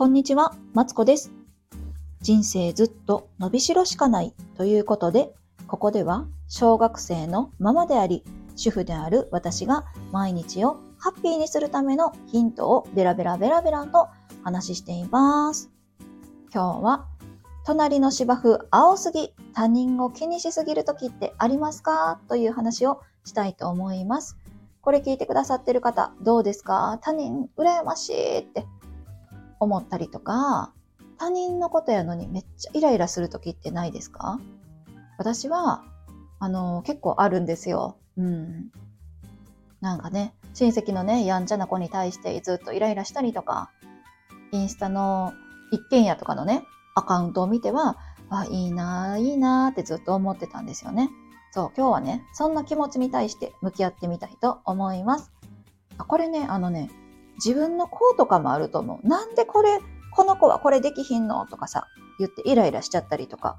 [0.00, 1.30] こんにちは、マツコです。
[2.22, 5.34] 人生ずっと伸びしろしかないということで、
[5.66, 8.24] ここでは小学生のママであり、
[8.56, 14.08] 主婦である私が毎日をハッピーにするためのヒントをベラベラベラベラと
[14.42, 15.70] 話しています。
[16.50, 17.06] 今日は、
[17.66, 22.20] 隣の芝生青すぎ、他人を気にしすぎる時ってありますか？
[22.26, 24.38] という話をしたいと思います。
[24.80, 26.98] これ聞いてくださってる方、どうですか？
[27.02, 28.64] 他人羨ましいって
[29.60, 30.72] 思ったりとか、
[31.18, 34.40] 他人のことやのにめっちゃイライラする時ってないですか？
[35.18, 35.84] 私は、
[36.38, 37.98] あの、結構あるんですよ。
[38.16, 38.70] うん。
[39.80, 43.70] なんかね、親戚のね、やんちゃな子に対してずっとイライラしたりとか、
[44.52, 45.32] インスタの
[45.70, 47.98] 一軒家とかのね、アカウントを見ては、
[48.30, 51.10] あ、いいなぁ、いいなぁってずっと思ってたんですよね。
[51.52, 55.32] そう、今日はね、そんな気持ちに対して向き合ってみたいと思います。
[55.98, 56.90] あこれね、あのね、
[57.44, 59.06] 自分の子とかもあると思う。
[59.06, 59.80] なんでこれ、
[60.12, 61.86] この子はこれできひんのとかさ、
[62.18, 63.58] 言ってイライラしちゃったりとか。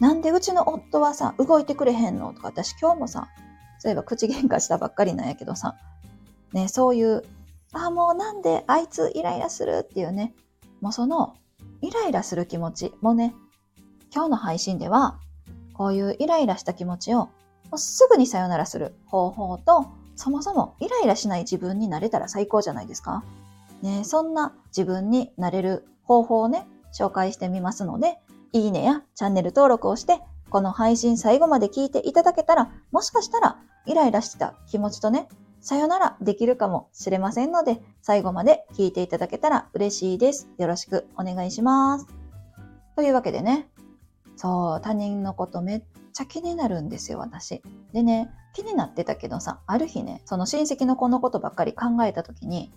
[0.00, 3.28] なんでうちの夫はさ、動いてくれへんのとか、私今日もさ、
[3.78, 5.76] そういえば口喧嘩したばっかりなんやけどさ、
[6.52, 7.22] ね、そういう、
[7.72, 10.34] あ、もうなんであいつイライラするっていうね、
[10.80, 11.34] もうその、
[11.80, 13.34] イライラする気持ちもね、
[14.12, 15.18] 今日の配信では、
[15.74, 17.30] こういうイライラした気持ちを、も
[17.74, 23.24] うすぐにさよならする方法と、そもそもイライラしない自分になれたら最高じゃないですか？
[23.82, 28.18] ね、そんな自分になれる方法をね、紹介してみますので、
[28.52, 35.28] いいねやチャンネル登録をして、この配信最後まで聞いていただけたら、もしかしたらイライラしてた気持ちとね、
[35.60, 40.48] さよならできるかもしれませんので、最後まで聞いていただけたら嬉しいです。
[40.58, 42.06] よろしくお願いします。
[42.96, 43.68] というわけでね、
[44.36, 45.82] そう、他人のことめっ
[46.14, 47.60] ちゃ気になるんですよ、私。
[47.92, 52.72] でね、気になってたけどさ、ある日ね、その親戚の子のことばっかり考えた時に、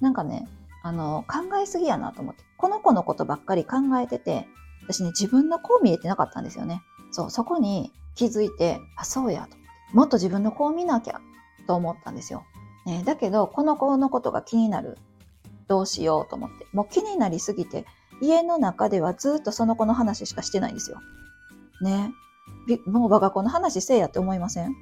[0.00, 0.48] なんかね、
[0.82, 4.48] あの、考えすぎやなと思って、この子のことばっかり考えてて、
[4.82, 6.82] 私ね、自分の子を見えてなかったんですよね。
[7.12, 9.56] そう、そこに気づいて、あ、そうやと。
[9.96, 11.20] もっと自分の子を見なきゃ
[11.66, 12.44] と思ったんですよ。
[12.86, 14.98] ね、だけど、この子のことが気になる。
[15.68, 16.66] どうしようと思って。
[16.72, 17.86] もう気になりすぎて、
[18.20, 20.98] 家の中ではずっとその子の話しかしてないんですよ。
[21.80, 22.12] ね。
[22.86, 24.74] もう我が子の話せえやって思いません？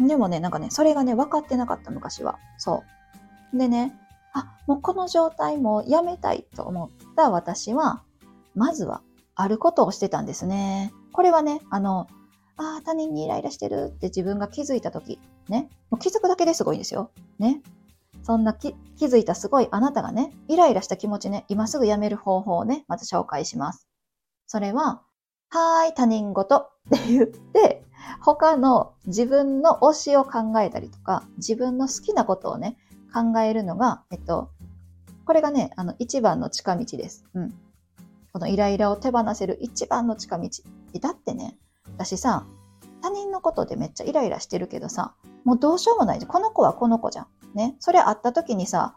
[0.00, 2.38] でもね、なんかね、それがね、分かってなかった昔は。
[2.58, 2.82] そ
[3.54, 3.58] う。
[3.58, 3.94] でね、
[4.34, 8.02] あ、もうこの状態もやめたいと思った私は、
[8.54, 9.02] まずは
[9.34, 10.92] あることをしてたんですね。
[11.12, 12.06] これはね、あの、
[12.56, 15.70] ああ、他人にイライラしてるって自分が気づいたとき、ね。
[15.90, 17.10] もう気づくだけですごいんですよ。
[17.38, 17.62] ね。
[18.22, 23.88] そんな気気づいたすごいあなたがね、イライラした気持ちね、今すぐやめる方法をね、まず紹介します。
[24.46, 25.02] それは、
[25.52, 26.56] はーい、他人事
[26.88, 27.84] って言って、
[28.22, 32.78] 他の自分の推しを考えたりとか、自分の好きなことをね、
[33.12, 34.48] 考えるのが、えっと、
[35.26, 37.24] これがね、あの、一番の近道です。
[37.34, 37.54] うん。
[38.32, 40.48] このイライラを手放せる一番の近道。
[41.00, 41.58] だってね、
[41.98, 42.46] 私さ、
[43.02, 45.14] 他人のことでめっちゃイライラしてるけどさ、
[45.44, 46.30] もうどうしようもないじゃん。
[46.30, 47.26] この子はこの子じゃん。
[47.54, 47.76] ね。
[47.78, 48.96] それ会った時にさ、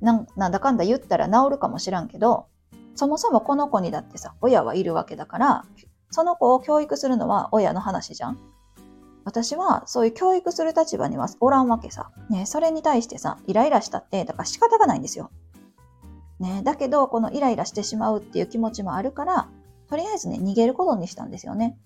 [0.00, 2.46] なんだかんだ言ったら治るかもしらんけど、
[2.98, 5.64] そもそもこの子にだってさ、親はいるわけだから、
[6.10, 8.38] その子を教育するのは親の話じゃん。
[9.24, 12.10] 私はそういう教育する立場にはおらんわけさ。
[12.28, 15.30] ね、それに対してさ、イライラしたって、だから仕方がないんですよ。
[16.40, 19.48] ね、だけど、このイライラしてしまうっていう気持ちもあるから、
[19.88, 21.78] とりあえずね、逃げることにしたんですよね。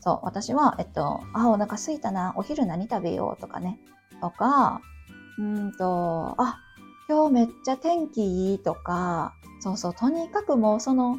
[0.00, 3.78] そう、私は、えっと、あ、お腹すいたな、お昼何食べようとかね。
[4.20, 4.80] とか、
[5.38, 6.58] うんと、あ、
[7.08, 11.18] 今日めっちゃ天気いいとか、そうそう、とにかくもうその、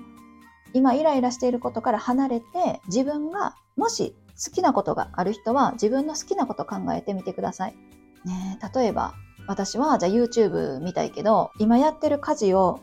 [0.73, 7.75] 今イライラしていることから離れて、自分がもし好きなことがある人は自分の好きなこと考えてみてください。
[8.25, 9.13] ね例えば、
[9.47, 12.81] 私はじゃあ YouTube 見たいけど、今やってる家事を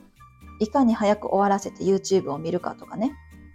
[0.61, 3.13] いかに早く終わらせて YouTube を見るかとかね。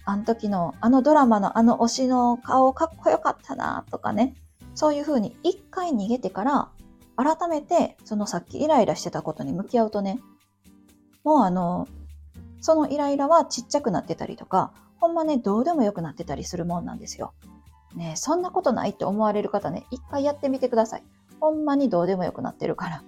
[0.07, 4.35] あの時のあのドラマのあの推しの顔かっこよかったなとかね。
[4.75, 6.69] そういうふうに一回逃げてから
[7.15, 10.19] 改めてそのさっきイライラしてたことに向き合うとね、
[11.25, 11.87] もうあの、
[12.61, 17.33] そのイライラはちっちゃくなってたりとか、ほんまね、どうでもよくなってたりするもんなんですよ。
[17.95, 21.03] ねそんなことないって思われる方ね、一回やってみてください。
[21.39, 23.03] ほんまにどうでもよくなってるから。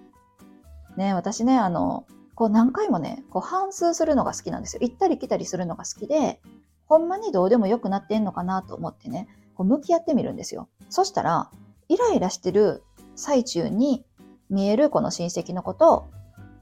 [0.97, 4.79] ね私ね、あの、こう何回もね、こう反数するのが好きなんですよ。
[4.81, 6.41] 行ったり来たりするのが好きで、
[6.87, 10.69] ほんまにどうでもよくなってんのかなと思ってね、こう向き合ってみるんですよ。
[10.89, 11.51] そしたら、
[11.89, 12.83] イライラしてる
[13.15, 14.05] 最中に
[14.49, 16.07] 見えるこの親戚のことを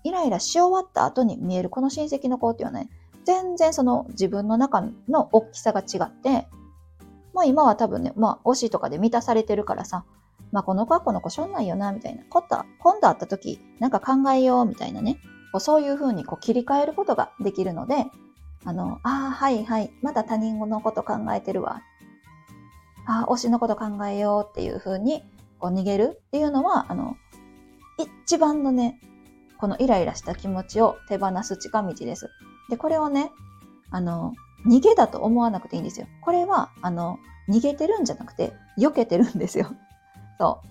[0.06, 2.92] イライラし終わった後に見えるこの親戚の子っていうのはね、
[3.26, 6.48] 全然その自分の中の大きさが違って、
[7.34, 10.06] まあ今は多分ね、まあ推しとかで満たされてるからさ、
[10.52, 12.24] まあこの子はこの子しょんないよな、みたいな。
[12.30, 15.18] 今度今度会った時、なんか考えよう、みたいなね、
[15.52, 18.06] こうそういうふうにこう切り替えることができるので、
[18.64, 21.82] あの、ああ、はいはい、まだ他人のこと考えてるわ。
[23.08, 25.24] ああ、推しのこと考えようっていうふうに
[25.58, 27.16] こう逃げるっていうのは、あの、
[28.26, 29.00] 一番のね、
[29.58, 32.30] このイライラした気持ちを手放す近道です。
[32.70, 33.32] で、これをね、
[33.92, 34.34] あの、
[34.66, 36.08] 逃げだと思わなくていいんですよ。
[36.22, 37.20] これは、あの、
[37.50, 39.68] 逃げてるんじゃなくて、避けてるんですよ。
[40.40, 40.62] そ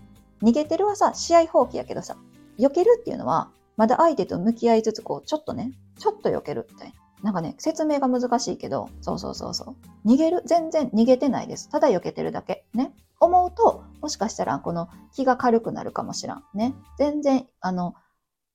[0.42, 0.44] う。
[0.44, 2.16] 逃げてるはさ、試合放棄やけどさ、
[2.58, 6.94] 避けるっていうのは、まだ相手と向き合いつつ、こう、ちょっとね、ちょっと避けるみたいな。
[7.22, 10.08] なんかね、説明が難しいけど、そうそうそうそう。
[10.08, 11.70] 逃げる全然逃げてないです。
[11.70, 12.66] ただ避けてるだけ。
[12.74, 12.92] ね。
[13.18, 16.44] 思うと、もしかしたら、この気が軽くなるかもしらん。
[16.52, 16.74] ね。
[16.98, 17.94] 全然、あの、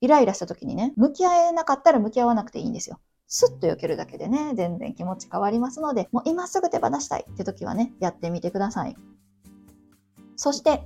[0.01, 2.99] イライラした時にね、向き合えなかったら向き合わなくていいんですよ。
[3.27, 8.95] スッと避けるだけでね、全然気持ち変わりますので、もう今すぐ手放したいって時はね、やってみてください。
[10.35, 10.83] そして、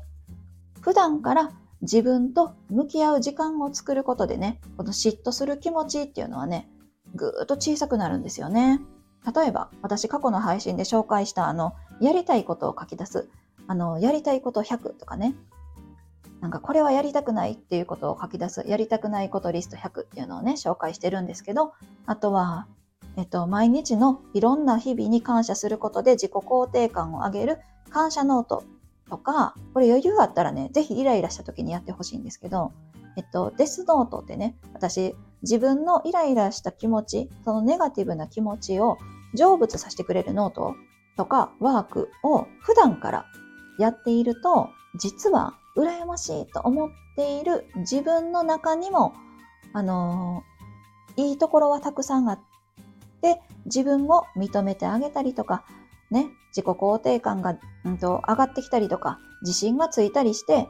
[0.81, 1.51] 普段から
[1.81, 6.67] 自分と向き合う時間を作ることでね、この嫉妬する気持ちっていうのはね、
[7.15, 8.81] ぐーっと小さくなるんですよね。
[9.33, 13.29] 例えば、私過去の配信で紹介したあの、やりたいことを書き出す、
[13.67, 15.35] あの、やりたいこと100とかね、
[16.43, 21.71] なんかこれはやりたくないっていうことを書き出す、やりたくないことリスト100っていうのをね、紹介してるんですけど、
[22.05, 22.67] あとは、
[23.15, 27.59] えっと、毎日のいろんな日々に感謝することで自己肯定感を上げる
[27.89, 28.65] 感謝ノート
[29.09, 32.73] とか、これ余裕あったらね、ぜひイライラした時にやってほしいんですけど、
[33.15, 38.97] えっと、デスノートってね、私、自分のイライラした気持ち、そのネガティブな気持ちを
[39.33, 40.75] 成仏させてくれるノート
[41.15, 43.25] とかワークを普段から
[43.79, 44.67] やっていると、
[44.99, 49.13] 実は羨ましいと思っている自分の中にも、
[49.73, 52.39] あのー、いいところはたくさんあっ
[53.21, 55.65] て、自分を認めてあげたりとか、
[56.11, 60.67] ね、自己肯定感が、うんと、上がってきたりとか、自信がついたりして、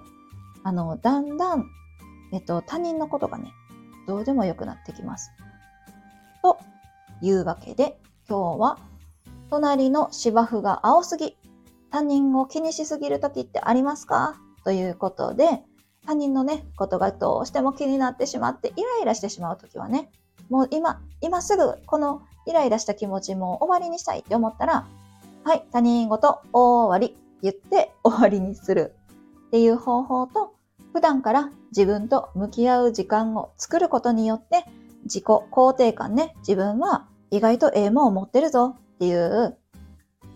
[0.63, 1.65] あの、だんだん、
[2.31, 3.51] えっと、他人のことがね、
[4.07, 5.31] どうでもよくなってきます。
[6.41, 6.59] と
[7.21, 8.77] いうわけで、今日は、
[9.49, 11.37] 隣の芝生が青すぎ、
[11.91, 14.35] 他人を気にしすぎる時ってありますか？
[14.63, 15.63] ということで、
[16.05, 20.11] 他人のね、ことがどうしても気になってしまって、イライラしてしまう時はね、
[20.49, 24.85] もう今、今すぐこのイライラした気持ちも終わりにしたいって思ったら、
[25.43, 28.95] はい、他人事終わり言って終わりにする
[29.47, 30.53] っていう方法と、
[30.93, 34.65] 普段から自分と向き合う時間を作ることによって、
[35.03, 39.57] 自己肯定感ね、自分は意外とええもんを持ってるぞっていう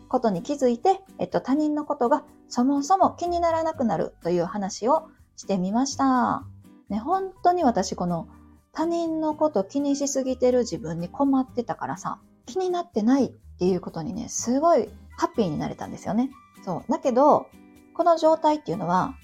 [0.07, 6.43] ことに気づいて、えっと、他人のことがそもそも気にならなくなるという話をしてみました。
[6.89, 8.27] ね、本当に私この
[8.71, 16.29] 他人のこと気にしすぎてる自分に困ってたからさ、気になってないっていうことにね、すごいハッピーになれたんですよね。
[16.63, 16.91] そう。
[16.91, 17.47] だけど、
[17.95, 19.15] この状態っていうのは、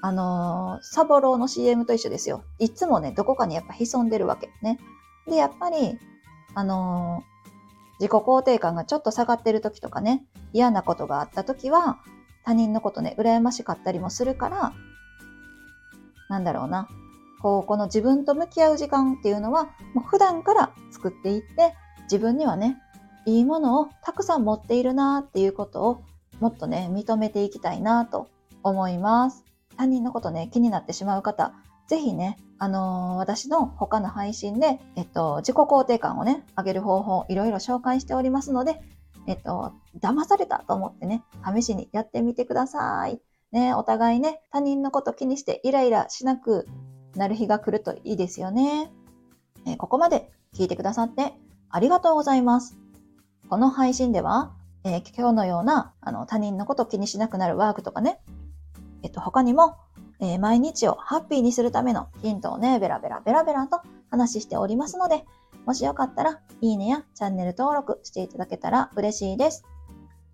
[0.00, 2.44] あのー、サボローの CM と一緒ですよ。
[2.58, 4.48] いつもね、どこかにやっぱ潜んでるわけ。
[4.62, 4.78] ね。
[5.26, 5.98] で、やっぱり、
[6.54, 7.37] あのー、
[8.00, 11.98] 自己肯定感がちょっと下がってる時とかね、嫌なことがあった時は、
[12.44, 14.72] 他人のことね、羨ましかったりもするから、
[16.28, 16.88] なんだろうな。
[17.42, 19.64] こう、この自分と向き合う時間っていうのは、
[19.94, 21.74] もう普段から作っていって、
[22.04, 22.78] 自分にはね、
[23.26, 26.02] いいものをたくさん持っているなっていうことを
[26.40, 28.28] もっとね、認めていきたいなと
[28.62, 29.44] 思います。
[29.76, 31.52] 他人のことね、気になってしまう方、
[31.88, 38.80] ぜひね、あのー、私の他の配信で、えっと、自己肯定感をね、上げる方法、いろいろ紹介しておりますので、
[39.26, 43.20] えっと、騙されたと思ってね、試しにやってみてください。
[43.52, 46.66] ね、お互いね、他人のこと気にしてイライラしなく
[47.16, 48.92] なる日が来るといいですよね。
[49.66, 51.34] えここまで聞いてくださって
[51.70, 52.78] ありがとうございます。
[53.48, 54.52] この配信では、
[54.84, 58.20] えー、今日のようなあの他人のこと気にしなくなるワークとかね、
[59.02, 59.76] えっと、他にも、
[60.20, 65.24] えー、毎日をハッピーにするためのヒントをね、ベラベラベラベラと話しておりますので、
[65.66, 69.64] もしよかったら、いいねやチャンネル登録していただけたら嬉しいです。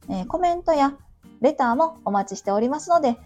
[0.09, 0.97] えー、コメントや
[1.41, 3.17] レターもお待ちしておりますので、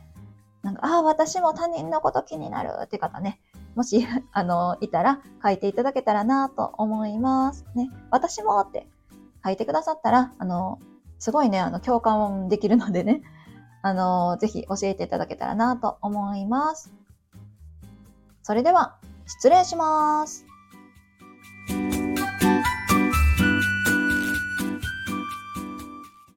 [0.62, 3.40] なんか、ああ、私も他人のこと気になるって方ね、
[3.74, 7.64] もし、あの、いたら書いていただけたらなと思います。
[7.74, 8.88] ね、私もって
[9.44, 10.80] 書いてくださったら、あの、
[11.18, 13.22] すごいね、あの、共感できるのでね、
[13.82, 16.92] あの、ぜひ教えていただけたらなと思います。
[18.42, 20.46] それでは、失礼します。